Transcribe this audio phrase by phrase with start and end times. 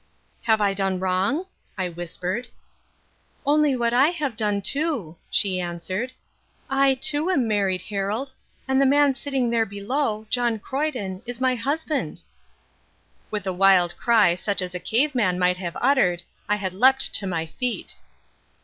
[0.45, 1.45] "Have I done wrong?"
[1.77, 2.47] I whispered.
[3.45, 6.11] "Only what I have done too," she answered.
[6.71, 8.31] "I, too, am married, Harold,
[8.67, 12.21] and the man sitting there below, John Croyden, is my husband."
[13.29, 17.13] With a wild cry such as a cave man might have uttered, I had leapt
[17.13, 17.95] to my feet.